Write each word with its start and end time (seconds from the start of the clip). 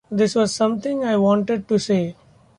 This 0.09 0.33
was 0.33 0.51
something 0.51 1.03
I 1.03 1.15
wanted 1.15 1.67
to 1.67 1.77
say. 1.77 2.15